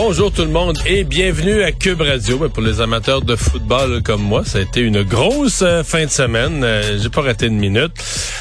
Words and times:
Bonjour 0.00 0.30
tout 0.30 0.42
le 0.42 0.50
monde 0.50 0.78
et 0.86 1.02
bienvenue 1.02 1.60
à 1.64 1.72
Cube 1.72 2.02
Radio. 2.02 2.38
Ben, 2.38 2.48
pour 2.48 2.62
les 2.62 2.80
amateurs 2.80 3.20
de 3.20 3.34
football 3.34 4.00
comme 4.04 4.22
moi, 4.22 4.44
ça 4.44 4.58
a 4.58 4.60
été 4.60 4.80
une 4.80 5.02
grosse 5.02 5.62
euh, 5.62 5.82
fin 5.82 6.04
de 6.04 6.10
semaine. 6.10 6.62
Euh, 6.62 7.00
j'ai 7.00 7.08
pas 7.08 7.22
raté 7.22 7.46
une 7.46 7.58
minute. 7.58 7.90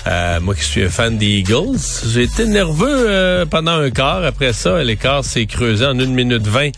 Euh, 0.08 0.40
moi 0.40 0.56
qui 0.56 0.64
suis 0.64 0.84
un 0.84 0.90
fan 0.90 1.18
des 1.18 1.26
Eagles, 1.26 1.78
j'ai 2.08 2.24
été 2.24 2.46
nerveux 2.46 3.46
pendant 3.50 3.74
un 3.74 3.90
quart. 3.90 4.24
Après 4.24 4.54
ça, 4.54 4.82
l'écart 4.84 5.26
s'est 5.26 5.46
creusé 5.46 5.86
en 5.86 6.00
une 6.00 6.14
minute 6.14 6.48
20. 6.48 6.72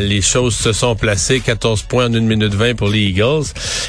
les 0.00 0.22
choses 0.22 0.54
se 0.54 0.72
sont 0.72 0.94
placées. 0.94 1.40
14 1.40 1.82
points 1.82 2.06
en 2.06 2.12
une 2.12 2.26
minute 2.26 2.54
20 2.54 2.74
pour 2.74 2.88
les 2.88 3.00
Eagles 3.00 3.44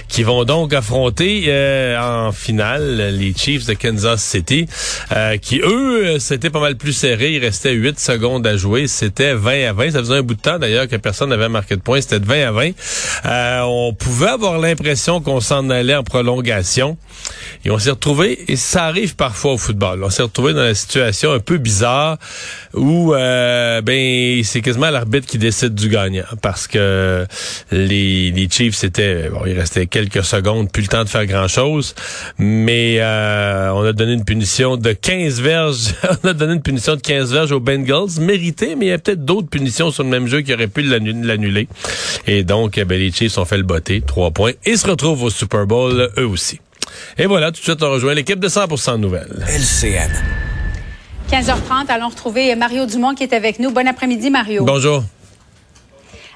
qui 0.07 0.23
vont 0.23 0.43
donc 0.45 0.73
affronter 0.73 1.53
en 1.99 2.31
finale 2.31 3.15
les 3.17 3.33
Chiefs 3.35 3.65
de 3.65 3.73
Kansas 3.73 4.23
City 4.23 4.67
qui, 5.41 5.61
eux, 5.63 6.17
c'était 6.19 6.49
pas 6.49 6.59
mal 6.59 6.75
plus 6.75 6.93
serré. 6.93 7.33
Il 7.33 7.43
restait 7.43 7.73
8 7.73 7.99
secondes 7.99 8.47
à 8.47 8.57
jouer. 8.57 8.87
C'était 8.87 9.33
20 9.33 9.69
à 9.69 9.73
20. 9.73 9.91
Ça 9.91 9.99
faisait 9.99 10.15
un 10.15 10.21
bout 10.21 10.35
de 10.35 10.41
temps 10.41 10.59
d'ailleurs 10.59 10.87
que 10.87 10.95
personne 10.95 11.29
n'avait 11.29 11.49
marqué 11.49 11.75
de 11.75 11.81
points. 11.81 12.01
C'était 12.01 12.19
de 12.19 12.25
20 12.25 12.47
à 12.47 12.51
20. 12.51 12.71
Euh, 13.25 13.61
on 13.63 13.93
pouvait 13.93 14.29
avoir 14.29 14.59
l'impression 14.59 15.21
qu'on 15.21 15.41
s'en 15.41 15.69
allait 15.69 15.95
en 15.95 16.03
prolongation. 16.03 16.97
Et 17.65 17.71
on 17.71 17.79
s'est 17.79 17.91
retrouvé, 17.91 18.38
et 18.47 18.55
ça 18.55 18.85
arrive 18.85 19.15
parfois 19.15 19.53
au 19.53 19.57
football, 19.57 20.03
on 20.03 20.09
s'est 20.09 20.23
retrouvé 20.23 20.53
dans 20.53 20.67
une 20.67 20.73
situation 20.73 21.31
un 21.33 21.39
peu 21.39 21.57
bizarre 21.57 22.17
où 22.73 23.13
euh, 23.13 23.81
ben 23.81 24.43
c'est 24.43 24.61
quasiment 24.61 24.89
l'arbitre 24.89 25.27
qui 25.27 25.37
décide 25.37 25.75
du 25.75 25.89
gagnant 25.89 26.23
parce 26.41 26.67
que 26.67 27.25
les, 27.71 28.31
les 28.31 28.49
Chiefs 28.49 28.75
c'était 28.75 29.29
bon, 29.29 29.41
il 29.45 29.57
restait 29.59 29.87
quelques 29.87 30.23
secondes, 30.23 30.71
plus 30.71 30.83
le 30.83 30.87
temps 30.87 31.03
de 31.03 31.09
faire 31.09 31.25
grand 31.25 31.47
chose, 31.47 31.95
mais 32.37 32.97
euh, 32.99 33.71
on 33.73 33.83
a 33.83 33.93
donné 33.93 34.13
une 34.13 34.25
punition 34.25 34.77
de 34.77 34.93
15 34.93 35.41
verges, 35.41 35.93
on 36.23 36.27
a 36.27 36.33
donné 36.33 36.53
une 36.53 36.61
punition 36.61 36.95
de 36.95 37.01
15 37.01 37.33
verges 37.33 37.51
aux 37.51 37.59
Bengals, 37.59 38.19
mérité, 38.21 38.75
mais 38.75 38.87
il 38.87 38.89
y 38.89 38.93
a 38.93 38.97
peut-être 38.97 39.25
d'autres 39.25 39.49
punitions 39.49 39.91
sur 39.91 40.03
le 40.03 40.09
même 40.09 40.27
jeu 40.27 40.41
qui 40.41 40.53
auraient 40.53 40.67
pu 40.67 40.81
l'annuler. 40.81 41.67
Et 42.27 42.43
donc 42.43 42.77
eh 42.77 42.85
ben, 42.85 42.99
les 42.99 43.11
Chiefs 43.11 43.37
ont 43.37 43.45
fait 43.45 43.57
le 43.57 43.63
botté, 43.63 44.01
trois 44.01 44.31
points, 44.31 44.53
et 44.65 44.77
se 44.77 44.87
retrouvent 44.87 45.23
au 45.23 45.29
Super 45.29 45.65
Bowl 45.65 46.09
eux 46.17 46.27
aussi. 46.27 46.59
Et 47.17 47.25
voilà, 47.25 47.51
tout 47.51 47.59
de 47.59 47.63
suite 47.63 47.81
on 47.83 47.91
rejoint 47.91 48.13
l'équipe 48.13 48.39
de 48.39 48.47
100% 48.47 48.97
Nouvelles. 48.97 49.45
LCN. 49.47 50.11
15h30, 51.31 51.87
allons 51.89 52.09
retrouver 52.09 52.55
Mario 52.55 52.85
Dumont 52.85 53.13
qui 53.13 53.23
est 53.23 53.33
avec 53.33 53.59
nous. 53.59 53.71
Bon 53.71 53.87
après-midi, 53.87 54.29
Mario. 54.29 54.63
Bonjour. 54.63 55.03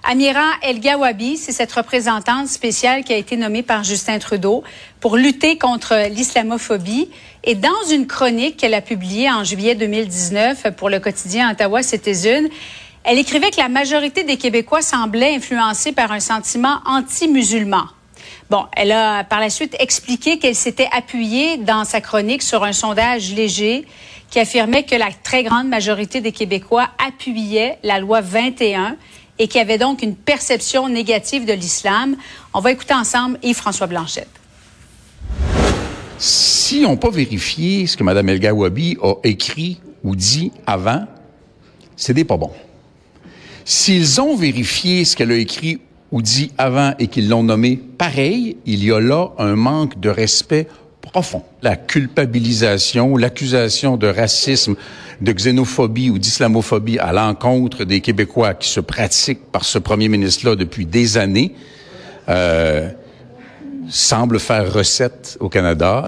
Amira 0.06 0.52
El 0.62 0.82
Gawabi, 0.82 1.38
c'est 1.38 1.54
cette 1.54 1.72
représentante 1.72 2.50
spéciale 2.50 3.06
qui 3.06 3.14
a 3.14 3.18
été 3.18 3.38
nommée 3.38 3.64
par 3.64 3.86
Justin 3.86 4.20
Trudeau 4.20 4.62
pour 5.00 5.16
lutter 5.16 5.58
contre 5.58 6.10
l'islamophobie. 6.10 7.10
Et 7.46 7.56
dans 7.56 7.70
une 7.90 8.06
chronique 8.06 8.58
qu'elle 8.58 8.74
a 8.74 8.82
publiée 8.82 9.32
en 9.32 9.46
juillet 9.46 9.76
2019 9.76 10.72
pour 10.76 10.90
le 10.90 11.00
quotidien 11.00 11.50
Ottawa 11.52 11.82
Citizen, 11.84 12.50
elle 13.06 13.18
écrivait 13.18 13.50
que 13.50 13.62
la 13.62 13.70
majorité 13.70 14.24
des 14.24 14.36
Québécois 14.36 14.82
semblaient 14.82 15.36
influencés 15.36 15.94
par 15.94 16.12
un 16.12 16.20
sentiment 16.20 16.82
anti-musulman. 16.86 17.86
Bon, 18.50 18.66
elle 18.76 18.92
a 18.92 19.24
par 19.24 19.40
la 19.40 19.50
suite 19.50 19.76
expliqué 19.80 20.38
qu'elle 20.38 20.56
s'était 20.56 20.90
appuyée 20.92 21.58
dans 21.58 21.86
sa 21.86 22.02
chronique 22.02 22.42
sur 22.42 22.64
un 22.64 22.74
sondage 22.74 23.34
léger 23.34 23.86
qui 24.30 24.40
affirmait 24.40 24.84
que 24.84 24.96
la 24.96 25.10
très 25.12 25.44
grande 25.44 25.68
majorité 25.68 26.22
des 26.22 26.32
Québécois 26.32 26.90
appuyaient 27.06 27.78
la 27.84 28.00
loi 28.00 28.22
21 28.22 28.98
et 29.40 29.48
qui 29.48 29.60
avait 29.60 29.78
donc 29.78 30.02
une 30.02 30.16
perception 30.16 30.90
négative 30.90 31.46
de 31.46 31.54
l'islam. 31.54 32.16
On 32.54 32.60
va 32.60 32.72
écouter 32.72 32.94
ensemble 32.94 33.40
Yves-François 33.44 33.88
Blanchette. 33.88 34.30
Si 36.18 36.84
on 36.86 36.92
n'a 36.92 36.98
pas 36.98 37.10
vérifié 37.10 37.88
ce 37.88 37.98
que 37.98 38.04
Mme 38.04 38.30
El 38.30 38.40
Gawabi 38.40 38.98
a 39.02 39.14
écrit 39.24 39.80
ou 40.04 40.16
dit 40.16 40.52
avant, 40.66 41.06
c'est 41.96 42.14
des 42.14 42.24
pas 42.24 42.38
bon. 42.38 42.52
S'ils 43.66 44.20
ont 44.20 44.36
vérifié 44.36 45.06
ce 45.06 45.16
qu'elle 45.16 45.32
a 45.32 45.36
écrit 45.36 45.80
ou 46.14 46.22
dit 46.22 46.52
avant 46.60 46.94
et 47.00 47.08
qu'ils 47.08 47.28
l'ont 47.28 47.42
nommé 47.42 47.76
pareil, 47.98 48.56
il 48.68 48.86
y 48.86 48.92
a 48.92 49.00
là 49.00 49.30
un 49.40 49.56
manque 49.56 50.00
de 50.00 50.10
respect 50.10 50.68
profond. 51.02 51.42
La 51.64 51.76
culpabilisation, 51.76 53.18
l'accusation 53.18 53.98
de 53.98 54.08
racisme, 54.08 54.76
de 55.22 55.32
xénophobie 55.32 56.12
ou 56.12 56.20
d'islamophobie 56.20 57.00
à 57.00 57.14
l'encontre 57.14 57.84
des 57.84 58.00
Québécois 58.00 58.54
qui 58.54 58.70
se 58.70 58.80
pratiquent 58.80 59.52
par 59.52 59.66
ce 59.66 59.80
premier 59.80 60.08
ministre-là 60.08 60.56
depuis 60.56 60.86
des 60.86 61.18
années 61.18 61.56
euh, 62.30 62.90
semble 63.90 64.40
faire 64.40 64.72
recette 64.72 65.36
au 65.40 65.50
Canada. 65.50 66.08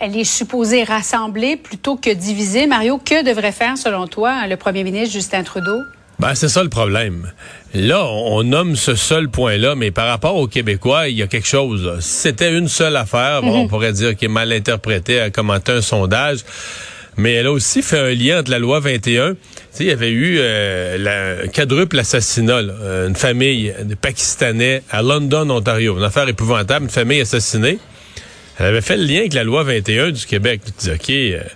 Elle 0.00 0.16
est 0.16 0.24
supposée 0.24 0.82
rassembler 0.82 1.56
plutôt 1.56 1.94
que 1.94 2.10
diviser. 2.10 2.66
Mario, 2.66 2.98
que 2.98 3.22
devrait 3.24 3.52
faire, 3.52 3.78
selon 3.78 4.08
toi, 4.08 4.48
le 4.48 4.56
premier 4.56 4.82
ministre 4.82 5.12
Justin 5.12 5.44
Trudeau? 5.44 5.78
Ben, 6.20 6.34
c'est 6.34 6.50
ça 6.50 6.62
le 6.62 6.68
problème. 6.68 7.32
Là, 7.72 8.04
on, 8.04 8.42
nomme 8.42 8.76
ce 8.76 8.94
seul 8.94 9.30
point-là, 9.30 9.74
mais 9.74 9.90
par 9.90 10.06
rapport 10.06 10.36
aux 10.36 10.46
Québécois, 10.46 11.08
il 11.08 11.16
y 11.16 11.22
a 11.22 11.26
quelque 11.26 11.48
chose. 11.48 11.96
Si 12.00 12.10
c'était 12.10 12.52
une 12.52 12.68
seule 12.68 12.96
affaire, 12.96 13.40
on 13.42 13.62
mhm. 13.62 13.68
pourrait 13.68 13.94
dire 13.94 14.14
qu'il 14.14 14.26
est 14.26 14.32
mal 14.32 14.52
interprété 14.52 15.18
à 15.18 15.30
commenter 15.30 15.72
un 15.72 15.80
sondage. 15.80 16.40
Mais 17.16 17.32
elle 17.32 17.46
a 17.46 17.52
aussi 17.52 17.80
fait 17.80 17.98
un 17.98 18.12
lien 18.12 18.40
entre 18.40 18.50
la 18.50 18.58
loi 18.58 18.80
21. 18.80 19.32
Tu 19.32 19.38
sais, 19.70 19.84
il 19.84 19.86
y 19.86 19.92
avait 19.92 20.10
eu 20.10 20.36
euh, 20.40 21.42
un 21.42 21.48
quadruple 21.48 21.98
assassinat, 21.98 22.60
une 23.06 23.16
famille 23.16 23.72
de 23.82 23.94
Pakistanais 23.94 24.82
à 24.90 25.00
London, 25.00 25.48
Ontario. 25.48 25.96
Une 25.96 26.04
affaire 26.04 26.28
épouvantable, 26.28 26.84
une 26.84 26.90
famille 26.90 27.22
assassinée. 27.22 27.78
Elle 28.58 28.66
avait 28.66 28.82
fait 28.82 28.98
le 28.98 29.04
lien 29.04 29.20
avec 29.20 29.32
la 29.32 29.42
loi 29.42 29.62
21 29.62 30.10
du 30.10 30.26
Québec. 30.26 30.60
Tu 30.66 30.90
dis, 30.90 30.90
OK... 30.90 31.10
Euh, 31.10 31.48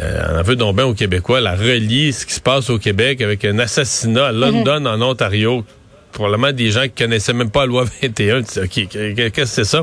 euh, 0.00 0.38
on 0.38 0.42
veut 0.42 0.56
donc 0.56 0.76
bien 0.76 0.86
aux 0.86 0.94
Québécois 0.94 1.40
la 1.40 1.54
relie 1.54 2.12
ce 2.12 2.24
qui 2.24 2.34
se 2.34 2.40
passe 2.40 2.70
au 2.70 2.78
Québec 2.78 3.20
avec 3.20 3.44
un 3.44 3.58
assassinat 3.58 4.26
à 4.26 4.32
London, 4.32 4.86
en 4.86 5.00
Ontario. 5.02 5.64
Probablement 6.12 6.52
des 6.52 6.70
gens 6.70 6.82
qui 6.82 7.02
connaissaient 7.04 7.32
même 7.32 7.50
pas 7.50 7.60
la 7.60 7.66
loi 7.66 7.84
21. 8.02 8.40
OK, 8.40 8.44
qu'est-ce 8.88 9.28
que 9.30 9.44
c'est 9.44 9.64
ça? 9.64 9.82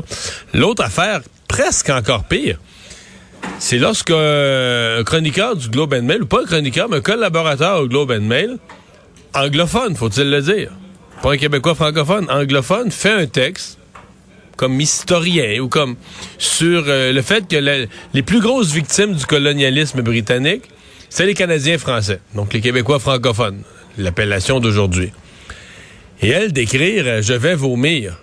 L'autre 0.54 0.84
affaire, 0.84 1.20
presque 1.48 1.90
encore 1.90 2.24
pire, 2.24 2.58
c'est 3.58 3.78
lorsque 3.78 4.10
un 4.10 5.02
chroniqueur 5.04 5.56
du 5.56 5.68
Globe 5.68 5.94
and 5.94 6.02
Mail, 6.02 6.22
ou 6.22 6.26
pas 6.26 6.42
un 6.42 6.46
chroniqueur, 6.46 6.88
mais 6.88 6.98
un 6.98 7.00
collaborateur 7.00 7.80
au 7.80 7.88
Globe 7.88 8.10
and 8.12 8.22
Mail, 8.22 8.58
anglophone, 9.34 9.96
faut-il 9.96 10.30
le 10.30 10.42
dire, 10.42 10.70
pas 11.22 11.32
un 11.32 11.36
Québécois 11.36 11.74
francophone, 11.74 12.30
anglophone, 12.30 12.90
fait 12.90 13.12
un 13.12 13.26
texte 13.26 13.79
comme 14.60 14.78
historien 14.78 15.58
ou 15.58 15.68
comme 15.68 15.96
sur 16.36 16.84
euh, 16.86 17.14
le 17.14 17.22
fait 17.22 17.48
que 17.48 17.56
les 18.12 18.22
plus 18.22 18.40
grosses 18.40 18.72
victimes 18.72 19.14
du 19.14 19.24
colonialisme 19.24 20.02
britannique, 20.02 20.64
c'est 21.08 21.24
les 21.24 21.32
Canadiens 21.32 21.78
français, 21.78 22.20
donc 22.34 22.52
les 22.52 22.60
Québécois 22.60 22.98
francophones, 22.98 23.62
l'appellation 23.96 24.60
d'aujourd'hui. 24.60 25.12
Et 26.20 26.28
elle 26.28 26.52
d'écrire 26.52 27.04
euh, 27.06 27.22
Je 27.22 27.32
vais 27.32 27.54
vomir. 27.54 28.18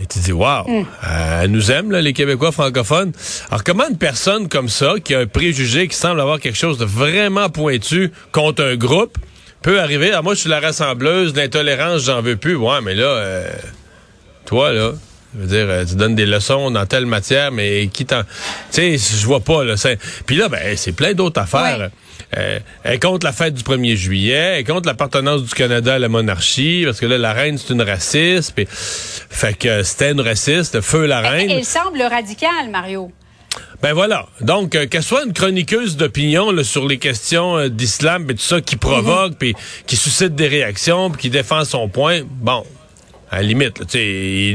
Et 0.00 0.06
tu 0.06 0.18
dis, 0.18 0.32
waouh, 0.32 0.68
mm. 0.68 0.86
euh, 1.04 1.42
elle 1.44 1.50
nous 1.52 1.70
aime, 1.70 1.92
les 1.92 2.12
Québécois 2.12 2.50
francophones. 2.50 3.12
Alors, 3.48 3.62
comment 3.62 3.88
une 3.88 3.98
personne 3.98 4.48
comme 4.48 4.68
ça, 4.68 4.94
qui 5.04 5.14
a 5.14 5.20
un 5.20 5.26
préjugé, 5.26 5.86
qui 5.86 5.94
semble 5.94 6.20
avoir 6.20 6.40
quelque 6.40 6.58
chose 6.58 6.78
de 6.78 6.84
vraiment 6.84 7.48
pointu 7.48 8.10
contre 8.32 8.64
un 8.64 8.74
groupe, 8.74 9.16
peut 9.62 9.78
arriver, 9.78 10.08
alors 10.08 10.24
moi, 10.24 10.34
je 10.34 10.40
suis 10.40 10.50
la 10.50 10.58
rassembleuse, 10.58 11.36
l'intolérance, 11.36 12.06
j'en 12.06 12.22
veux 12.22 12.36
plus. 12.36 12.56
Ouais, 12.56 12.80
mais 12.82 12.96
là, 12.96 13.44
toi, 14.44 14.72
là, 14.72 14.92
je 15.34 15.40
veux 15.40 15.46
dire, 15.46 15.66
euh, 15.68 15.84
tu 15.84 15.94
donnes 15.94 16.16
des 16.16 16.26
leçons 16.26 16.70
dans 16.70 16.86
telle 16.86 17.06
matière, 17.06 17.52
mais 17.52 17.88
qui 17.92 18.04
t'en... 18.04 18.22
Tu 18.72 18.98
sais, 18.98 18.98
je 18.98 19.26
vois 19.26 19.40
pas, 19.40 19.64
là. 19.64 19.74
Puis 20.26 20.36
là, 20.36 20.48
ben, 20.48 20.76
c'est 20.76 20.92
plein 20.92 21.14
d'autres 21.14 21.40
affaires. 21.40 21.90
Euh, 22.36 22.58
elle 22.82 23.00
compte 23.00 23.24
la 23.24 23.32
fête 23.32 23.54
du 23.54 23.62
1er 23.62 23.96
juillet, 23.96 24.58
elle 24.58 24.64
compte 24.64 24.86
l'appartenance 24.86 25.42
du 25.42 25.54
Canada 25.54 25.94
à 25.94 25.98
la 25.98 26.08
monarchie, 26.08 26.82
parce 26.84 27.00
que 27.00 27.06
là, 27.06 27.18
la 27.18 27.32
reine, 27.32 27.58
c'est 27.58 27.72
une 27.72 27.82
raciste. 27.82 28.54
Puis, 28.54 28.66
fait 28.68 29.56
que 29.56 29.82
c'était 29.84 30.10
une 30.10 30.20
raciste, 30.20 30.80
feu 30.80 31.06
la 31.06 31.20
reine. 31.20 31.50
Elle, 31.50 31.64
semble 31.64 32.02
radicale, 32.02 32.70
Mario. 32.70 33.12
Ben 33.82 33.94
voilà. 33.94 34.26
Donc, 34.40 34.74
euh, 34.74 34.86
qu'elle 34.86 35.02
soit 35.02 35.24
une 35.24 35.32
chroniqueuse 35.32 35.96
d'opinion 35.96 36.62
sur 36.62 36.86
les 36.86 36.98
questions 36.98 37.68
d'islam 37.68 38.26
et 38.30 38.34
tout 38.34 38.40
ça 38.40 38.60
qui 38.60 38.76
provoque, 38.76 39.32
mhm. 39.32 39.38
puis 39.38 39.54
qui 39.86 39.96
suscite 39.96 40.34
des 40.34 40.48
réactions, 40.48 41.10
puis 41.10 41.22
qui 41.22 41.30
défend 41.30 41.64
son 41.64 41.88
point, 41.88 42.20
bon, 42.24 42.64
À 43.30 43.36
la 43.36 43.42
limite, 43.42 43.78
là, 43.78 43.84
sais, 43.88 44.54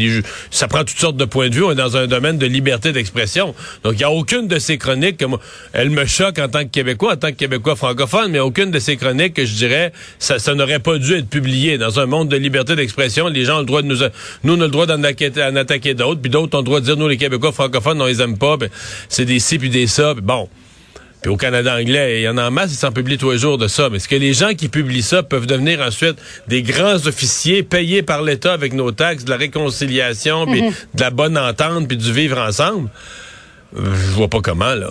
ça 0.52 0.68
prend 0.68 0.80
toutes 0.80 1.00
sortes 1.00 1.16
de 1.16 1.24
points 1.24 1.48
de 1.48 1.56
vue. 1.56 1.64
On 1.64 1.72
est 1.72 1.76
dans 1.76 1.96
un 1.96 2.08
domaine 2.08 2.38
de 2.38 2.46
liberté 2.46 2.92
d'expression. 2.92 3.56
Donc, 3.84 3.94
il 3.94 4.00
n'y 4.00 4.04
a 4.04 4.12
aucune 4.12 4.48
de 4.48 4.60
ces 4.60 4.78
chroniques, 4.78 5.18
que 5.18 5.26
moi, 5.26 5.40
elle 5.72 5.90
me 5.90 6.06
choque 6.06 6.40
en 6.40 6.50
tant 6.50 6.64
que 6.64 6.70
Québécois, 6.70 7.14
en 7.14 7.16
tant 7.16 7.30
que 7.30 7.38
Québécois 7.38 7.78
francophone, 7.78 8.32
mais 8.32 8.40
aucune 8.40 8.72
de 8.72 8.80
ces 8.80 8.98
chroniques 8.98 9.34
que 9.34 9.46
je 9.46 9.54
dirais, 9.54 9.94
ça, 10.20 10.40
ça 10.40 10.54
n'aurait 10.56 10.80
pas 10.80 10.98
dû 10.98 11.14
être 11.14 11.30
publié. 11.30 11.78
Dans 11.78 12.02
un 12.02 12.06
monde 12.06 12.28
de 12.28 12.36
liberté 12.36 12.76
d'expression, 12.76 13.30
les 13.30 13.46
gens 13.46 13.58
ont 13.58 13.60
le 13.60 13.66
droit 13.66 13.82
de 13.82 13.88
nous... 13.88 14.00
Nous, 14.44 14.54
on 14.54 14.60
a 14.60 14.66
le 14.66 14.72
droit 14.72 14.86
d'en 14.86 15.02
attaquer, 15.04 15.94
d'autres, 15.94 16.22
puis 16.22 16.30
d'autres 16.30 16.58
ont 16.58 16.62
le 16.62 16.66
droit 16.66 16.82
de 16.82 16.86
dire, 16.86 16.98
nous, 16.98 17.08
les 17.08 17.18
Québécois 17.18 17.54
francophones, 17.54 18.02
on 18.02 18.06
les 18.06 18.22
aime 18.22 18.38
pas, 18.38 18.58
ben, 18.58 18.70
c'est 19.08 19.26
des 19.26 19.40
ci 19.40 19.58
puis 19.58 19.70
des 19.70 19.88
ça, 19.88 20.14
bon 20.16 20.50
au 21.28 21.38
Canada 21.38 21.76
anglais, 21.76 22.22
il 22.22 22.24
y 22.24 22.30
en 22.30 22.38
a 22.38 22.48
en 22.48 22.52
masse, 22.52 22.72
ils 22.72 22.78
s'en 22.78 22.92
publient 22.92 23.18
tous 23.18 23.32
les 23.32 23.38
jours 23.38 23.58
de 23.58 23.68
ça. 23.68 23.90
Mais 23.90 23.98
est-ce 23.98 24.08
que 24.08 24.16
les 24.16 24.34
gens 24.34 24.54
qui 24.54 24.70
publient 24.70 25.02
ça 25.02 25.24
peuvent 25.24 25.48
devenir 25.48 25.82
ensuite 25.82 26.18
des 26.48 26.62
grands 26.62 27.08
officiers 27.08 27.64
payés 27.64 28.04
par 28.04 28.22
l'État 28.22 28.54
avec 28.54 28.74
nos 28.74 28.92
taxes, 28.92 29.26
de 29.26 29.30
la 29.30 29.38
réconciliation, 29.38 30.46
puis 30.46 30.62
mhm. 30.62 30.74
de 30.94 31.02
la 31.02 31.10
bonne 31.10 31.38
entente, 31.38 31.88
puis 31.88 31.98
du 31.98 32.12
vivre 32.12 32.40
ensemble? 32.40 32.90
Je 33.76 34.12
vois 34.12 34.30
pas 34.30 34.42
comment, 34.42 34.74
là. 34.74 34.90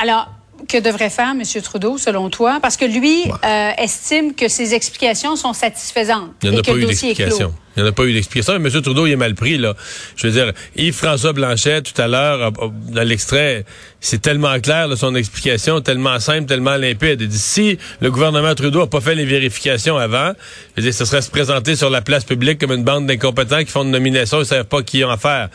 Alors, 0.00 0.28
que 0.66 0.78
devrait 0.78 1.10
faire 1.10 1.30
M. 1.30 1.42
Trudeau, 1.62 1.98
selon 1.98 2.30
toi? 2.30 2.58
Parce 2.60 2.76
que 2.76 2.84
lui 2.84 3.24
euh, 3.44 3.70
estime 3.78 4.34
que 4.34 4.48
ses 4.48 4.74
explications 4.74 5.36
sont 5.36 5.52
satisfaisantes. 5.52 6.32
Il 6.42 6.50
n'y 6.50 6.56
en 6.56 6.60
a 6.60 6.62
pas 6.62 6.72
eu 6.72 6.84
d'explication. 6.84 7.54
Il 7.76 7.82
n'y 7.82 7.88
en 7.88 7.92
a 7.92 7.94
pas 7.94 8.04
eu 8.04 8.12
d'explication. 8.12 8.54
M. 8.54 8.68
Trudeau, 8.70 9.06
il 9.06 9.12
est 9.12 9.16
mal 9.16 9.34
pris, 9.34 9.58
là. 9.58 9.74
Je 10.16 10.26
veux 10.26 10.32
dire, 10.32 10.52
Yves-François 10.76 11.32
Blanchet, 11.34 11.82
tout 11.82 12.00
à 12.00 12.08
l'heure, 12.08 12.52
dans 12.52 13.02
l'extrait, 13.02 13.64
c'est 14.00 14.22
tellement 14.22 14.58
clair, 14.60 14.88
son 14.96 15.14
explication, 15.14 15.80
tellement 15.80 16.18
simple, 16.18 16.46
tellement 16.46 16.76
limpide. 16.76 17.20
Il 17.20 17.28
dit, 17.28 17.38
si 17.38 17.78
le 18.00 18.10
gouvernement 18.10 18.54
Trudeau 18.54 18.80
n'a 18.80 18.86
pas 18.86 19.00
fait 19.00 19.14
les 19.14 19.26
vérifications 19.26 19.98
avant, 19.98 20.32
je 20.76 20.82
veux 20.82 20.88
dire, 20.88 20.94
ce 20.94 21.04
serait 21.04 21.22
se 21.22 21.30
présenter 21.30 21.76
sur 21.76 21.90
la 21.90 22.00
place 22.00 22.24
publique 22.24 22.58
comme 22.60 22.72
une 22.72 22.84
bande 22.84 23.06
d'incompétents 23.06 23.60
qui 23.60 23.70
font 23.70 23.82
une 23.82 23.90
nomination 23.90 24.38
et 24.38 24.40
ne 24.40 24.44
savent 24.44 24.64
pas 24.64 24.82
qui 24.82 25.04
en 25.04 25.16
faire. 25.18 25.50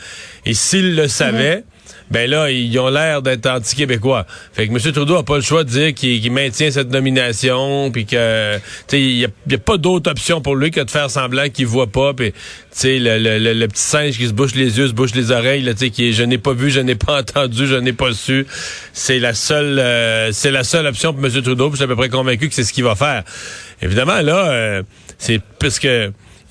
Et 0.46 0.54
s'il 0.54 0.96
le 0.96 1.08
savait, 1.08 1.58
mhm 1.58 1.64
ben 2.10 2.30
là, 2.30 2.52
ils 2.52 2.78
ont 2.80 2.90
l'air 2.90 3.22
d'être 3.22 3.48
anti-québécois. 3.48 4.26
Fait 4.54 4.68
que 4.68 4.74
M. 4.74 4.80
Trudeau 4.94 5.16
a 5.16 5.24
pas 5.24 5.38
le 5.38 5.42
choix 5.42 5.64
de 5.64 5.70
dire 5.70 5.94
qu'il 5.94 6.32
maintient 6.32 6.72
cette 6.72 6.90
nomination, 6.90 7.92
puis 7.92 8.06
que, 8.06 8.58
tu 8.88 8.98
il 8.98 9.18
y, 9.20 9.26
a, 9.26 9.58
pas 9.58 9.78
d'autre 9.78 10.12
option 10.12 10.42
pour 10.42 10.56
lui 10.56 10.72
que 10.72 10.82
de 10.82 10.90
faire 10.90 11.10
semblant 11.10 11.50
qu'il 11.50 11.68
voit 11.68 11.88
pas, 11.88 12.14
puis, 12.14 12.32
tu 12.32 12.40
sais, 12.72 13.00
le, 13.00 13.18
le, 13.18 13.54
le, 13.54 13.68
petit 13.68 13.82
singe 13.82 14.18
qui 14.18 14.28
se 14.28 14.34
bouche 14.34 14.56
les 14.56 14.78
yeux, 14.78 14.88
se 14.88 14.94
bouche 14.94 15.14
les 15.14 15.32
oreilles, 15.32 15.64
tu 15.64 15.78
sais, 15.78 15.90
qui 15.90 16.10
est, 16.10 16.12
je 16.12 16.24
n'ai 16.24 16.38
pas 16.38 16.54
vu, 16.54 16.70
je 16.70 16.80
n'ai 16.80 16.96
pas 16.96 17.20
entendu, 17.22 17.68
je 17.68 17.76
n'ai 17.76 17.94
pas 17.94 18.14
su. 18.14 18.46
C'est 18.94 19.20
la 19.20 19.34
seule, 19.34 19.80
euh, 19.80 20.32
c'est 20.32 20.52
la 20.52 20.64
seule 20.64 20.88
option 20.88 21.14
pour 21.14 21.24
M. 21.26 21.32
Trudeau, 21.42 21.70
puis 21.70 21.74
je 21.74 21.76
suis 21.78 21.86
à 21.86 21.88
peu 21.88 21.96
près 21.96 22.10
convaincu 22.10 22.50
que 22.50 22.56
c'est 22.56 22.64
ce 22.64 22.74
qu'il 22.74 22.84
va 22.84 22.96
faire. 22.96 23.24
Évidemment, 23.82 24.22
là, 24.22 24.52
euh, 24.52 24.84
c'est 25.18 25.42
puisque 25.60 25.88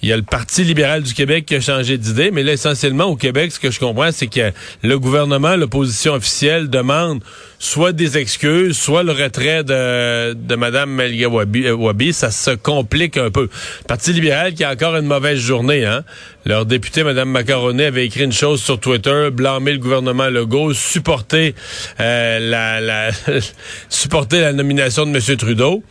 il 0.02 0.08
y 0.08 0.12
a 0.12 0.16
le 0.16 0.22
Parti 0.22 0.64
libéral 0.64 1.02
du 1.02 1.12
Québec 1.12 1.44
qui 1.46 1.54
a 1.56 1.60
changé 1.60 1.98
d'idée, 1.98 2.30
mais 2.30 2.42
là, 2.42 2.52
essentiellement, 2.52 3.04
au 3.04 3.16
Québec, 3.16 3.52
ce 3.52 3.60
que 3.60 3.70
je 3.70 3.78
comprends, 3.78 4.12
c'est 4.12 4.28
que 4.28 4.52
le 4.82 4.98
gouvernement, 4.98 5.56
l'opposition 5.56 6.14
officielle, 6.14 6.70
demande 6.70 7.22
soit 7.58 7.92
des 7.92 8.16
excuses, 8.16 8.78
soit 8.78 9.02
le 9.02 9.12
retrait 9.12 9.62
de, 9.62 10.32
de 10.32 10.56
Mme 10.56 10.90
Melga 10.90 11.26
euh, 11.26 11.72
Wabi. 11.74 12.12
Ça 12.14 12.30
se 12.30 12.52
complique 12.52 13.18
un 13.18 13.30
peu. 13.30 13.42
Le 13.42 13.86
Parti 13.86 14.12
libéral 14.14 14.54
qui 14.54 14.64
a 14.64 14.72
encore 14.72 14.96
une 14.96 15.06
mauvaise 15.06 15.38
journée, 15.38 15.84
hein. 15.84 16.04
Leur 16.46 16.64
député, 16.64 17.04
Mme 17.04 17.28
Macaroni, 17.28 17.82
avait 17.82 18.06
écrit 18.06 18.24
une 18.24 18.32
chose 18.32 18.62
sur 18.62 18.80
Twitter, 18.80 19.28
blâmer 19.30 19.72
le 19.72 19.78
gouvernement 19.78 20.28
Legault, 20.28 20.72
supporter 20.72 21.54
euh, 22.00 22.38
la, 22.38 22.80
la 22.80 23.10
supporter 23.90 24.40
la 24.40 24.54
nomination 24.54 25.04
de 25.04 25.10
M. 25.10 25.36
Trudeau. 25.36 25.82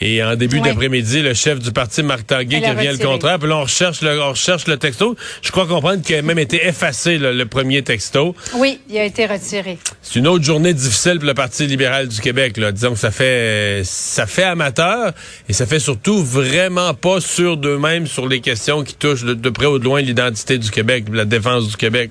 Et 0.00 0.24
en 0.24 0.34
début 0.34 0.60
d'après-midi, 0.60 1.20
le 1.20 1.34
chef 1.34 1.58
du 1.58 1.72
parti, 1.72 2.02
Marc 2.02 2.26
Tanguay, 2.26 2.62
qui 2.62 2.70
revient 2.70 2.96
le 2.98 3.04
contraire. 3.04 3.38
Puis 3.38 3.49
là, 3.50 3.56
on 3.58 3.62
recherche 3.62 4.00
le, 4.00 4.20
on 4.20 4.30
recherche 4.30 4.66
le 4.66 4.78
texto. 4.78 5.14
Je 5.42 5.50
crois 5.50 5.66
comprendre 5.66 6.02
qu'il 6.02 6.16
a 6.16 6.22
même 6.22 6.38
été 6.38 6.66
effacé, 6.66 7.18
le 7.18 7.44
premier 7.44 7.82
texto. 7.82 8.34
Oui, 8.54 8.80
il 8.88 8.98
a 8.98 9.04
été 9.04 9.26
retiré. 9.26 9.78
C'est 10.02 10.18
une 10.18 10.26
autre 10.26 10.44
journée 10.44 10.72
difficile 10.72 11.18
pour 11.18 11.26
le 11.26 11.34
Parti 11.34 11.66
libéral 11.66 12.08
du 12.08 12.20
Québec. 12.20 12.56
Là. 12.56 12.72
Disons 12.72 12.92
que 12.92 12.98
ça 12.98 13.10
fait, 13.10 13.82
ça 13.84 14.26
fait 14.26 14.44
amateur 14.44 15.12
et 15.48 15.52
ça 15.52 15.66
fait 15.66 15.78
surtout 15.78 16.22
vraiment 16.22 16.94
pas 16.94 17.20
sûr 17.20 17.56
d'eux-mêmes 17.56 18.06
sur 18.06 18.26
les 18.26 18.40
questions 18.40 18.82
qui 18.82 18.94
touchent 18.94 19.24
de, 19.24 19.50
près 19.50 19.66
ou 19.66 19.78
de 19.78 19.84
loin 19.84 20.00
l'identité 20.00 20.58
du 20.58 20.70
Québec, 20.70 21.04
la 21.12 21.24
défense 21.24 21.68
du 21.68 21.76
Québec. 21.76 22.10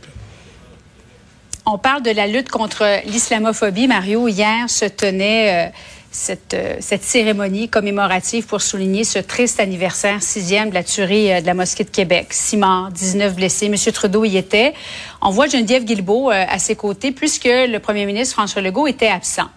On 1.66 1.78
parle 1.78 2.04
de 2.04 2.12
la 2.12 2.28
lutte 2.28 2.50
contre 2.50 2.84
l'islamophobie. 3.06 3.88
Mario, 3.88 4.28
hier 4.28 4.70
se 4.70 4.86
tenait... 4.86 5.68
Euh, 5.68 5.72
cette, 6.12 6.54
euh, 6.54 6.78
cette, 6.80 7.04
cérémonie 7.04 7.70
commémorative 7.70 8.46
pour 8.48 8.62
souligner 8.62 9.04
ce 9.04 9.20
triste 9.20 9.60
anniversaire 9.60 10.24
sixième 10.24 10.70
de 10.70 10.74
la 10.74 10.84
tuerie 10.84 11.32
euh, 11.32 11.42
de 11.42 11.46
la 11.46 11.54
mosquée 11.54 11.84
de 11.84 11.90
Québec. 11.90 12.28
Six 12.32 12.58
morts, 12.58 12.90
19 12.92 13.36
blessés. 13.36 13.70
Monsieur 13.70 13.92
Trudeau 13.92 14.26
y 14.26 14.38
était. 14.38 14.74
On 15.22 15.30
voit 15.30 15.48
Geneviève 15.48 15.84
Guilbeault 15.86 16.32
euh, 16.32 16.46
à 16.48 16.58
ses 16.58 16.76
côtés 16.76 17.12
puisque 17.12 17.46
le 17.46 17.78
premier 17.78 18.06
ministre 18.06 18.34
François 18.34 18.62
Legault 18.62 18.88
était 18.88 19.08
absent. 19.08 19.50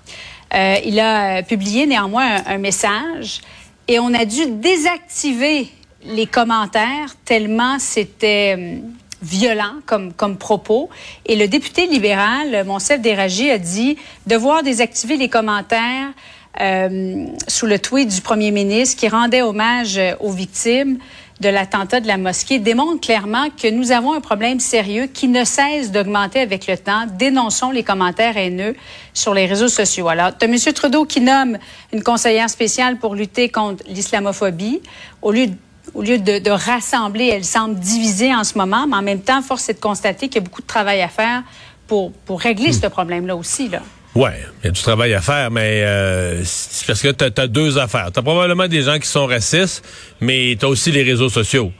il 0.53 1.01
a 1.01 1.43
publié 1.43 1.87
néanmoins 1.87 2.43
un, 2.47 2.59
message 2.59 3.41
et 3.89 3.99
on 3.99 4.13
a 4.13 4.27
dû 4.27 4.47
désactiver 4.51 5.69
les 6.05 6.27
commentaires 6.27 7.17
tellement 7.25 7.79
c'était 7.79 8.83
violent 9.23 9.77
comme, 9.87 10.13
comme 10.13 10.37
propos. 10.37 10.91
Et 11.25 11.37
le 11.37 11.49
député 11.49 11.87
libéral, 11.87 12.65
Monsef 12.67 13.01
Déragi, 13.01 13.51
a 13.51 13.59
dit 13.59 13.97
devoir 14.27 14.63
désactiver 14.63 15.17
les 15.17 15.29
commentaires 15.29 16.13
euh, 16.61 17.27
sous 17.49 17.67
le 17.67 17.79
tweet 17.79 18.09
du 18.09 18.21
premier 18.21 18.51
ministre 18.51 18.99
qui 18.99 19.09
rendait 19.09 19.43
hommage 19.43 19.97
euh, 19.97 20.15
aux 20.21 20.33
victimes 20.33 20.99
de 21.41 21.49
l'attentat 21.49 22.01
de 22.01 22.07
la 22.07 22.19
mosquée 22.19 22.59
démontre 22.59 23.01
clairement 23.01 23.49
que 23.51 23.69
nous 23.69 23.91
avons 23.91 24.13
un 24.13 24.21
problème 24.21 24.61
sérieux 24.61 25.07
qui 25.07 25.29
ne 25.29 25.45
cesse 25.45 25.91
d'augmenter 25.91 26.41
avec 26.41 26.67
le 26.67 26.79
temps. 26.79 27.07
Dénonçons 27.19 27.71
les 27.71 27.83
commentaires 27.83 28.37
haineux 28.37 28.77
sur 29.13 29.35
les 29.35 29.47
réseaux 29.47 29.69
sociaux. 29.69 30.09
Alors, 30.09 30.37
tu 30.37 30.47
as 30.47 30.49
M. 30.49 30.57
Trudeau 30.73 31.05
qui 31.05 31.21
nomme 31.21 31.59
une 31.93 32.03
conseillère 32.03 32.49
spéciale 32.49 32.99
pour 32.99 33.15
lutter 33.15 33.49
contre 33.49 33.83
l'islamophobie. 33.89 34.81
Au 35.21 35.33
lieu, 35.33 35.47
au 35.95 36.03
lieu 36.03 36.19
de, 36.19 36.39
de, 36.39 36.51
rassembler, 36.51 37.27
elle 37.27 37.45
semble 37.45 37.75
diviser 37.75 38.33
en 38.33 38.45
ce 38.45 38.57
moment, 38.57 38.87
mais 38.87 38.97
en 38.97 39.03
même 39.03 39.23
temps, 39.23 39.43
force 39.43 39.69
est 39.69 39.75
de 39.75 39.81
constater 39.81 40.29
qu'il 40.29 40.37
y 40.37 40.45
a 40.45 40.49
beaucoup 40.49 40.63
de 40.63 40.67
travail 40.67 41.03
à 41.03 41.09
faire 41.09 41.43
pour, 41.89 42.13
pour 42.13 42.41
régler 42.41 42.71
hmm. 42.71 42.81
ce 42.83 42.87
problème-là 42.87 43.35
aussi. 43.35 43.69
Là. 43.69 43.83
Ouais, 44.15 44.43
il 44.63 44.67
y 44.67 44.69
a 44.69 44.71
du 44.71 44.83
travail 44.83 45.15
à 45.15 45.23
faire, 45.23 45.51
mais 45.51 45.83
euh, 45.83 46.45
c'est 46.45 46.87
parce 46.87 47.01
que 47.01 47.09
tu 47.09 47.25
as, 47.25 47.47
deux 47.47 47.79
affaires. 47.79 48.11
Tu 48.13 48.19
as 48.19 48.23
probablement 48.23 48.69
des 48.69 48.83
gens 48.83 48.99
qui 48.99 49.09
sont 49.09 49.27
racistes, 49.27 49.85
mais 50.21 50.55
tu 50.59 50.67
as 50.67 50.69
aussi 50.69 50.93
les 50.93 51.03
réseaux 51.03 51.31
sociaux. 51.31 51.73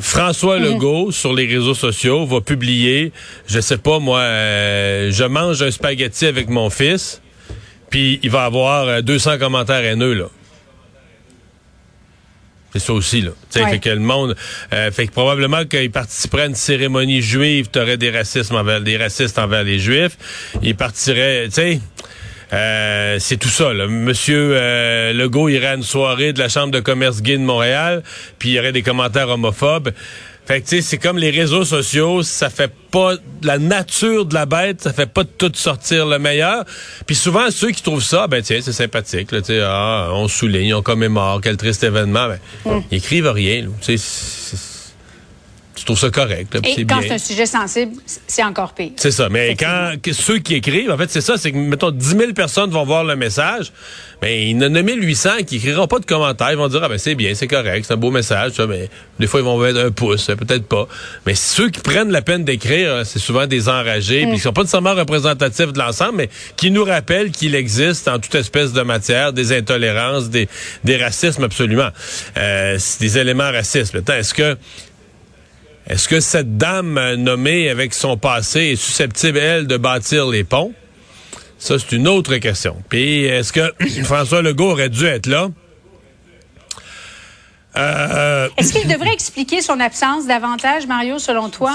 François 0.00 0.58
mhm. 0.58 0.64
Legault, 0.64 1.10
sur 1.10 1.34
les 1.34 1.44
réseaux 1.46 1.74
sociaux, 1.74 2.24
va 2.24 2.40
publier, 2.40 3.12
je 3.46 3.60
sais 3.60 3.78
pas 3.78 3.98
moi, 3.98 4.20
euh, 4.20 5.10
je 5.10 5.24
mange 5.24 5.60
un 5.60 5.70
spaghetti 5.70 6.26
avec 6.26 6.48
mon 6.48 6.70
fils, 6.70 7.20
puis 7.90 8.20
il 8.22 8.30
va 8.30 8.44
avoir 8.44 9.02
200 9.02 9.32
euh, 9.32 9.38
commentaires 9.38 9.84
haineux, 9.84 10.14
là. 10.14 10.26
C'est 12.78 12.86
ça 12.88 12.92
aussi, 12.92 13.22
là. 13.22 13.30
Fait 13.50 13.78
que 13.78 13.88
le 13.88 14.00
monde. 14.00 14.36
Euh, 14.74 14.90
fait 14.90 15.06
que 15.06 15.12
probablement 15.12 15.64
qu'il 15.64 15.90
participerait 15.90 16.42
à 16.42 16.46
une 16.46 16.54
cérémonie 16.54 17.22
juive, 17.22 17.68
tu 17.72 17.78
aurais 17.78 17.96
des 17.96 18.10
racistes 18.10 18.52
envers 18.52 18.82
des 18.82 18.98
racistes 18.98 19.38
envers 19.38 19.64
les 19.64 19.78
juifs. 19.78 20.18
Il 20.62 20.76
partirait, 20.76 21.44
tu 21.46 21.52
sais. 21.52 21.80
Euh, 22.52 23.16
c'est 23.18 23.38
tout 23.38 23.48
ça. 23.48 23.72
Là. 23.72 23.86
Monsieur 23.86 24.50
euh, 24.52 25.14
Legault 25.14 25.48
irait 25.48 25.68
à 25.68 25.74
une 25.74 25.82
soirée 25.82 26.34
de 26.34 26.38
la 26.38 26.50
Chambre 26.50 26.70
de 26.70 26.80
commerce 26.80 27.22
gay 27.22 27.38
de 27.38 27.42
Montréal, 27.42 28.02
puis 28.38 28.50
il 28.50 28.52
y 28.52 28.58
aurait 28.58 28.72
des 28.72 28.82
commentaires 28.82 29.30
homophobes. 29.30 29.90
Fait 30.46 30.60
que, 30.60 30.68
tu 30.68 30.76
sais, 30.76 30.82
c'est 30.82 30.98
comme 30.98 31.18
les 31.18 31.30
réseaux 31.30 31.64
sociaux, 31.64 32.22
ça 32.22 32.50
fait 32.50 32.72
pas 32.92 33.14
la 33.42 33.58
nature 33.58 34.26
de 34.26 34.34
la 34.34 34.46
bête, 34.46 34.80
ça 34.80 34.92
fait 34.92 35.12
pas 35.12 35.24
de 35.24 35.28
tout 35.28 35.50
sortir 35.54 36.06
le 36.06 36.20
meilleur. 36.20 36.64
Puis 37.04 37.16
souvent, 37.16 37.50
ceux 37.50 37.72
qui 37.72 37.82
trouvent 37.82 38.02
ça, 38.02 38.28
ben 38.28 38.42
tiens, 38.42 38.60
c'est 38.62 38.72
sympathique, 38.72 39.32
là, 39.32 39.40
tu 39.40 39.48
sais, 39.48 39.60
ah, 39.64 40.10
on 40.12 40.28
souligne, 40.28 40.72
on 40.74 40.82
commémore, 40.82 41.40
quel 41.40 41.56
triste 41.56 41.82
événement, 41.82 42.28
ben, 42.28 42.38
mm. 42.64 42.80
ils 42.92 42.98
écrivent 42.98 43.30
rien, 43.30 43.66
tu 43.80 43.98
sais, 43.98 44.75
tu 45.76 45.84
trouves 45.84 45.98
ça 45.98 46.10
correct. 46.10 46.54
Là, 46.54 46.60
Et 46.64 46.84
quand 46.84 47.00
c'est 47.02 47.12
un 47.12 47.18
sujet 47.18 47.46
sensible, 47.46 47.92
c'est 48.26 48.42
encore 48.42 48.72
pire. 48.72 48.92
C'est 48.96 49.10
ça. 49.10 49.28
Mais 49.28 49.54
quand 49.56 49.92
ceux 50.12 50.38
qui 50.38 50.54
écrivent, 50.54 50.90
en 50.90 50.96
fait, 50.96 51.10
c'est 51.10 51.20
ça, 51.20 51.36
c'est 51.36 51.52
que, 51.52 51.56
mettons, 51.56 51.90
10 51.90 52.06
000 52.06 52.32
personnes 52.32 52.70
vont 52.70 52.84
voir 52.84 53.04
le 53.04 53.16
message, 53.16 53.72
mais 54.22 54.50
il 54.50 54.56
y 54.56 54.64
en 54.64 54.74
a 54.74 54.82
1800 54.82 55.30
qui 55.46 55.56
écriront 55.56 55.86
pas 55.86 55.98
de 55.98 56.06
commentaires. 56.06 56.50
Ils 56.50 56.56
vont 56.56 56.68
dire, 56.68 56.80
ah 56.82 56.88
ben 56.88 56.98
c'est 56.98 57.14
bien, 57.14 57.34
c'est 57.34 57.46
correct, 57.46 57.84
c'est 57.86 57.92
un 57.92 57.98
beau 57.98 58.10
message, 58.10 58.52
ça, 58.52 58.66
mais 58.66 58.88
des 59.20 59.26
fois, 59.26 59.40
ils 59.40 59.44
vont 59.44 59.58
mettre 59.58 59.78
un 59.78 59.90
pouce, 59.90 60.26
peut-être 60.26 60.66
pas. 60.66 60.88
Mais 61.26 61.34
ceux 61.34 61.68
qui 61.68 61.80
prennent 61.80 62.10
la 62.10 62.22
peine 62.22 62.44
d'écrire, 62.44 63.04
c'est 63.04 63.18
souvent 63.18 63.46
des 63.46 63.68
enragés, 63.68 64.24
mm. 64.24 64.28
puis 64.28 64.36
qui 64.38 64.42
sont 64.42 64.52
pas 64.52 64.62
nécessairement 64.62 64.94
représentatifs 64.94 65.72
de 65.72 65.78
l'ensemble, 65.78 66.16
mais 66.16 66.30
qui 66.56 66.70
nous 66.70 66.84
rappellent 66.84 67.30
qu'il 67.30 67.54
existe 67.54 68.08
en 68.08 68.18
toute 68.18 68.34
espèce 68.34 68.72
de 68.72 68.82
matière 68.82 69.32
des 69.32 69.52
intolérances, 69.52 70.30
des, 70.30 70.48
des 70.84 70.96
racismes 70.96 71.44
absolument. 71.44 71.90
Euh, 72.38 72.78
des 73.00 73.18
éléments 73.18 73.50
racistes. 73.50 73.96
Est-ce 74.08 74.34
que 74.34 74.56
est-ce 75.88 76.08
que 76.08 76.20
cette 76.20 76.56
dame 76.56 77.14
nommée 77.14 77.68
avec 77.68 77.94
son 77.94 78.16
passé 78.16 78.60
est 78.60 78.76
susceptible, 78.76 79.38
elle, 79.38 79.66
de 79.66 79.76
bâtir 79.76 80.26
les 80.28 80.44
ponts? 80.44 80.72
Ça, 81.58 81.78
c'est 81.78 81.92
une 81.96 82.06
autre 82.08 82.36
question. 82.36 82.76
Puis, 82.88 83.24
est-ce 83.24 83.52
que 83.52 83.72
François 84.04 84.42
Legault 84.42 84.72
aurait 84.72 84.88
dû 84.90 85.06
être 85.06 85.26
là? 85.26 85.48
Euh, 87.76 88.48
Est-ce 88.56 88.72
qu'il 88.72 88.88
devrait 88.88 89.12
expliquer 89.12 89.60
son 89.60 89.78
absence 89.80 90.26
davantage, 90.26 90.86
Mario, 90.86 91.18
selon 91.18 91.50
toi? 91.50 91.74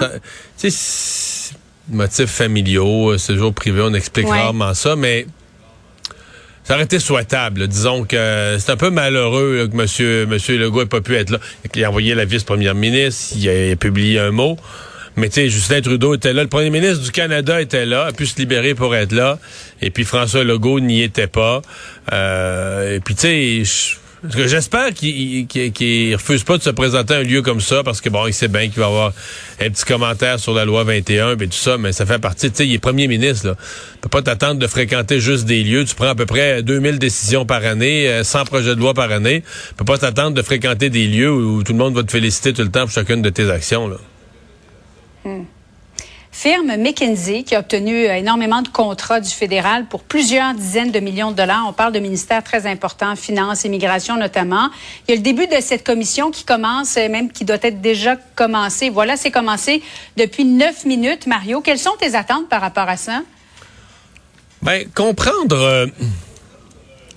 Tu 0.60 0.72
sais, 0.72 1.54
motifs 1.90 2.32
familiaux, 2.32 3.18
séjour 3.20 3.54
privé, 3.54 3.82
on 3.84 3.94
explique 3.94 4.28
Ouais. 4.28 4.40
rarement 4.40 4.74
ça, 4.74 4.96
mais 4.96 5.28
ça 6.64 6.76
aurait 6.76 6.84
été 6.84 7.00
souhaitable. 7.00 7.68
Disons 7.68 8.06
que 8.06 8.58
c'est 8.60 8.72
un 8.72 8.78
peu 8.78 8.90
malheureux 8.90 9.58
là, 9.58 9.68
que 9.68 9.76
monsieur, 9.76 10.26
monsieur 10.26 10.58
Legault 10.58 10.82
n'ait 10.82 10.86
pas 10.86 11.02
pu 11.02 11.16
être 11.16 11.32
là. 11.32 11.40
Il 11.76 11.84
a 11.84 11.90
envoyé 11.90 12.16
la 12.16 12.26
vice-première 12.26 12.76
ministre, 12.76 13.36
il 13.38 13.50
a, 13.50 13.76
publié 13.76 14.20
un 14.20 14.32
mot. 14.32 14.58
Mais 15.18 15.28
tu 15.28 15.36
sais, 15.36 15.50
Justin 15.50 15.82
Trudeau 15.82 16.16
était 16.16 16.32
là, 16.32 16.44
le 16.44 16.48
premier 16.48 16.70
ministre 16.70 17.04
du 17.04 17.12
Canada 17.12 17.60
était 17.60 17.86
là, 17.86 18.06
a 18.06 18.12
pu 18.14 18.26
se 18.26 18.38
libérer 18.38 18.76
pour 18.76 18.96
être 18.96 19.12
là. 19.12 19.40
Et 19.82 19.90
puis 19.90 20.06
François 20.06 20.44
Legault 20.44 20.80
n'y 20.80 21.02
était 21.02 21.28
pas. 21.28 21.62
Euh, 22.14 22.96
et 22.96 23.00
puis 23.02 23.16
tu 23.16 23.66
sais, 23.66 24.00
j'espère 24.30 24.94
qu'il 24.94 25.48
qu'il 25.48 26.16
refuse 26.16 26.44
pas 26.44 26.58
de 26.58 26.64
se 26.64 26.70
présenter 26.70 27.14
à 27.14 27.18
un 27.18 27.24
lieu 27.24 27.42
comme 27.42 27.62
ça 27.62 27.84
parce 27.84 28.02
que 28.02 28.10
bon, 28.10 28.28
il 28.28 28.34
sait 28.34 28.48
bien 28.48 28.70
qu'il 28.70 28.80
va 28.80 28.88
avoir 28.88 29.14
un 29.60 29.70
petit 29.70 29.86
commentaire 29.86 30.40
sur 30.40 30.54
la 30.54 30.66
loi 30.66 30.84
21 30.84 31.38
et 31.38 31.48
tout 31.48 31.52
ça, 31.52 31.78
mais 31.78 31.92
ça 31.92 32.06
fait 32.06 32.20
partie, 32.20 32.52
tu 32.52 32.58
sais, 32.58 32.68
il 32.68 32.74
est 32.74 32.80
premier 32.80 33.08
ministre 33.08 33.48
là. 33.48 33.56
Tu 33.56 34.00
peux 34.02 34.10
pas 34.10 34.22
t'attendre 34.22 34.60
de 34.60 34.68
fréquenter 34.68 35.20
juste 35.20 35.46
des 35.46 35.64
lieux, 35.64 35.86
tu 35.86 35.96
prends 35.96 36.10
à 36.10 36.16
peu 36.16 36.26
près 36.26 36.64
2000 36.64 37.00
décisions 37.00 37.46
par 37.46 37.66
année, 37.66 38.08
euh, 38.08 38.24
100 38.24 38.46
projets 38.46 38.76
de 38.76 38.80
loi 38.80 38.94
par 38.94 39.12
année. 39.12 39.44
Tu 39.70 39.74
peux 39.76 39.86
pas 39.86 39.98
t'attendre 39.98 40.36
de 40.36 40.42
fréquenter 40.42 40.90
des 40.90 41.08
lieux 41.08 41.32
où 41.32 41.64
tout 41.64 41.74
le 41.74 41.80
monde 41.80 41.96
va 41.96 42.04
te 42.04 42.12
féliciter 42.12 42.54
tout 42.54 42.64
le 42.64 42.72
temps 42.72 42.82
pour 42.82 42.92
chacune 42.92 43.22
de 43.22 43.30
tes 43.30 43.50
actions 43.50 43.88
là. 43.88 43.98
Firme 46.42 46.76
McKinsey 46.76 47.44
qui 47.44 47.54
a 47.54 47.60
obtenu 47.60 48.08
euh, 48.08 48.16
énormément 48.16 48.64
de 48.64 48.68
contrats 48.68 49.20
du 49.20 49.30
fédéral 49.30 49.86
pour 49.86 50.02
plusieurs 50.02 50.56
dizaines 50.56 50.90
de 50.90 51.00
millions 51.00 51.30
de 51.30 51.36
dollars. 51.36 51.68
On 51.70 51.74
parle 51.74 51.94
de 51.94 52.00
ministères 52.00 52.44
très 52.44 52.66
importants, 52.66 53.16
finances, 53.16 53.64
immigration 53.64 54.18
notamment. 54.18 54.72
Il 55.08 55.12
y 55.12 55.14
a 55.14 55.18
le 55.18 55.22
début 55.22 55.46
de 55.46 55.62
cette 55.62 55.86
commission 55.86 56.32
qui 56.32 56.44
commence, 56.44 56.98
euh, 56.98 57.10
même 57.10 57.32
qui 57.32 57.46
doit 57.46 57.60
être 57.62 57.80
déjà 57.80 58.16
commencée. 58.16 58.90
Voilà, 58.90 59.18
c'est 59.18 59.30
commencé 59.30 59.84
depuis 60.18 60.44
neuf 60.44 60.84
minutes. 60.84 61.28
Mario, 61.28 61.62
quelles 61.62 61.78
sont 61.78 61.96
tes 62.00 62.16
attentes 62.16 62.50
par 62.50 62.62
rapport 62.62 62.90
à 62.90 62.98
ça? 62.98 63.22
Ben, 64.64 64.90
comprendre, 64.96 65.60
euh, 65.60 65.86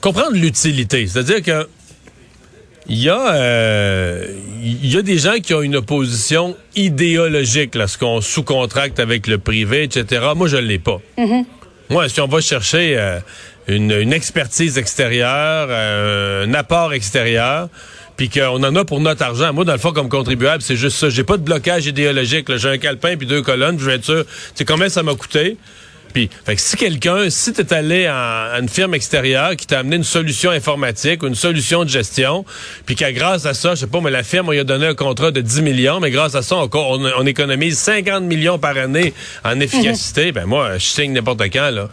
comprendre 0.02 0.32
l'utilité. 0.32 1.06
C'est-à-dire 1.06 1.42
que 1.42 1.66
il 2.86 3.02
y 3.02 3.08
a, 3.08 3.34
euh, 3.34 4.26
il 4.62 4.92
y 4.92 4.96
a 4.96 5.02
des 5.02 5.18
gens 5.18 5.38
qui 5.42 5.54
ont 5.54 5.62
une 5.62 5.76
opposition 5.76 6.56
idéologique 6.76 7.74
lorsqu'on 7.74 8.20
sous-contracte 8.20 9.00
avec 9.00 9.26
le 9.26 9.38
privé, 9.38 9.84
etc. 9.84 10.22
Moi, 10.36 10.48
je 10.48 10.56
l'ai 10.56 10.78
pas. 10.78 11.00
Moi, 11.90 12.08
si 12.08 12.20
on 12.20 12.26
va 12.26 12.40
chercher 12.40 12.96
euh, 12.98 13.20
une, 13.68 13.90
une 13.90 14.12
expertise 14.12 14.78
extérieure, 14.78 15.68
euh, 15.70 16.46
un 16.46 16.54
apport 16.54 16.92
extérieur, 16.92 17.68
puis 18.16 18.28
qu'on 18.28 18.62
en 18.62 18.76
a 18.76 18.84
pour 18.84 19.00
notre 19.00 19.22
argent. 19.22 19.52
Moi, 19.52 19.64
dans 19.64 19.72
le 19.72 19.78
fond, 19.78 19.92
comme 19.92 20.08
contribuable, 20.08 20.62
c'est 20.62 20.76
juste 20.76 20.98
ça. 20.98 21.08
J'ai 21.08 21.24
pas 21.24 21.36
de 21.36 21.42
blocage 21.42 21.86
idéologique. 21.86 22.54
J'ai 22.56 22.68
un 22.68 22.78
calepin 22.78 23.16
puis 23.16 23.26
deux 23.26 23.42
colonnes, 23.42 23.76
puis 23.76 23.84
je 23.84 23.90
vais 23.90 23.96
être 23.96 24.04
sûr. 24.04 24.24
Tu 24.24 24.32
sais 24.54 24.64
combien 24.64 24.88
ça 24.88 25.02
m'a 25.02 25.14
coûté? 25.14 25.56
Puis, 26.14 26.30
fait 26.46 26.54
que 26.54 26.60
si 26.60 26.76
quelqu'un, 26.76 27.28
si 27.28 27.52
tu 27.52 27.60
es 27.60 27.74
allé 27.74 28.06
à 28.06 28.56
une 28.60 28.68
firme 28.68 28.94
extérieure 28.94 29.56
qui 29.56 29.66
t'a 29.66 29.80
amené 29.80 29.96
une 29.96 30.04
solution 30.04 30.52
informatique 30.52 31.24
ou 31.24 31.26
une 31.26 31.34
solution 31.34 31.82
de 31.82 31.88
gestion, 31.88 32.44
puis 32.86 32.94
qu'à 32.94 33.12
grâce 33.12 33.46
à 33.46 33.52
ça, 33.52 33.74
je 33.74 33.80
sais 33.80 33.86
pas, 33.88 34.00
mais 34.00 34.12
la 34.12 34.22
firme, 34.22 34.48
on 34.48 34.52
lui 34.52 34.60
a 34.60 34.64
donné 34.64 34.86
un 34.86 34.94
contrat 34.94 35.32
de 35.32 35.40
10 35.40 35.62
millions, 35.62 35.98
mais 35.98 36.12
grâce 36.12 36.36
à 36.36 36.42
ça, 36.42 36.54
on, 36.56 36.70
on, 36.72 37.10
on 37.18 37.26
économise 37.26 37.76
50 37.78 38.22
millions 38.22 38.60
par 38.60 38.76
année 38.78 39.12
en 39.44 39.58
efficacité, 39.58 40.30
ben 40.30 40.46
moi, 40.46 40.78
je 40.78 40.86
signe 40.86 41.12
n'importe 41.12 41.42
quand, 41.52 41.70
là. 41.70 41.88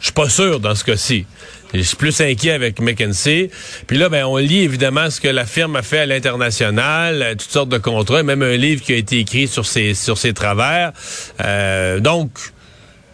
Je 0.00 0.06
suis 0.06 0.14
pas 0.14 0.30
sûr 0.30 0.58
dans 0.58 0.74
ce 0.74 0.82
cas-ci. 0.82 1.26
Je 1.72 1.82
suis 1.82 1.96
plus 1.96 2.20
inquiet 2.20 2.52
avec 2.52 2.80
McKinsey. 2.80 3.50
Puis 3.86 3.96
là, 3.96 4.08
ben, 4.08 4.24
on 4.24 4.36
lit 4.36 4.62
évidemment 4.62 5.08
ce 5.08 5.20
que 5.20 5.28
la 5.28 5.46
firme 5.46 5.76
a 5.76 5.82
fait 5.82 6.00
à 6.00 6.06
l'international, 6.06 7.22
euh, 7.22 7.32
toutes 7.32 7.50
sortes 7.50 7.68
de 7.68 7.78
contrats, 7.78 8.22
même 8.22 8.42
un 8.42 8.56
livre 8.56 8.82
qui 8.82 8.92
a 8.92 8.96
été 8.96 9.18
écrit 9.18 9.46
sur 9.46 9.66
ses, 9.66 9.94
sur 9.94 10.18
ses 10.18 10.32
travers. 10.32 10.92
Euh, 11.44 12.00
donc, 12.00 12.30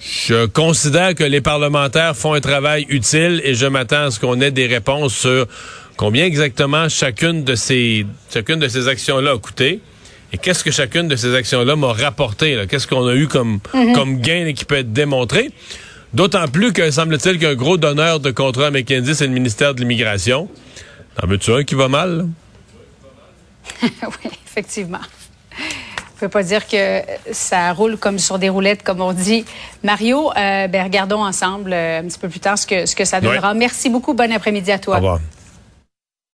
je 0.00 0.46
considère 0.46 1.14
que 1.14 1.24
les 1.24 1.40
parlementaires 1.40 2.16
font 2.16 2.32
un 2.32 2.40
travail 2.40 2.86
utile 2.88 3.40
et 3.44 3.54
je 3.54 3.66
m'attends 3.66 4.06
à 4.06 4.10
ce 4.10 4.20
qu'on 4.20 4.40
ait 4.40 4.50
des 4.50 4.66
réponses 4.66 5.14
sur 5.14 5.46
combien 5.96 6.24
exactement 6.24 6.88
chacune 6.88 7.44
de 7.44 7.54
ces, 7.54 8.06
chacune 8.32 8.58
de 8.58 8.68
ces 8.68 8.88
actions-là 8.88 9.32
a 9.32 9.38
coûté. 9.38 9.80
Et 10.32 10.38
qu'est-ce 10.38 10.64
que 10.64 10.70
chacune 10.70 11.08
de 11.08 11.16
ces 11.16 11.34
actions-là 11.34 11.76
m'a 11.76 11.92
rapporté? 11.92 12.64
Qu'est-ce 12.68 12.86
qu'on 12.86 13.06
a 13.06 13.14
eu 13.14 13.28
comme, 13.28 13.60
comme 13.94 14.20
gain 14.20 14.46
et 14.46 14.54
qui 14.54 14.64
peut 14.64 14.76
être 14.76 14.92
démontré? 14.92 15.50
D'autant 16.12 16.46
plus 16.48 16.72
que 16.72 16.90
semble-t-il 16.90 17.38
qu'un 17.38 17.54
gros 17.54 17.76
donneur 17.76 18.20
de 18.20 18.30
contrat 18.30 18.68
à 18.68 18.70
McKinsey, 18.70 19.14
c'est 19.14 19.26
le 19.26 19.32
ministère 19.32 19.74
de 19.74 19.80
l'Immigration. 19.80 20.48
En 21.22 21.26
veux-tu 21.26 21.52
un 21.52 21.64
qui 21.64 21.74
va 21.74 21.88
mal? 21.88 22.28
oui, 23.82 24.30
effectivement. 24.46 25.00
On 26.16 26.18
peut 26.20 26.28
pas 26.28 26.42
dire 26.42 26.66
que 26.66 27.02
ça 27.30 27.72
roule 27.72 27.98
comme 27.98 28.18
sur 28.18 28.38
des 28.38 28.48
roulettes, 28.48 28.82
comme 28.82 29.02
on 29.02 29.12
dit. 29.12 29.44
Mario, 29.82 30.30
euh, 30.30 30.66
ben, 30.66 30.82
regardons 30.82 31.22
ensemble 31.22 31.74
euh, 31.74 32.00
un 32.00 32.04
petit 32.04 32.18
peu 32.18 32.28
plus 32.28 32.40
tard 32.40 32.56
ce 32.56 32.66
que, 32.66 32.86
ce 32.86 32.96
que 32.96 33.04
ça 33.04 33.20
donnera. 33.20 33.52
Merci 33.52 33.90
beaucoup. 33.90 34.14
Bon 34.14 34.32
après-midi 34.32 34.72
à 34.72 34.78
toi. 34.78 34.94
Au 34.94 34.98
revoir. 34.98 35.20